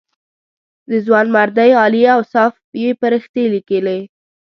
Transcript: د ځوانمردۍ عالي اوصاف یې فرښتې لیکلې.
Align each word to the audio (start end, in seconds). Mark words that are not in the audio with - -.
د 0.89 0.91
ځوانمردۍ 1.05 1.71
عالي 1.79 2.01
اوصاف 2.17 2.53
یې 2.81 2.89
فرښتې 2.99 3.43
لیکلې. 3.53 3.99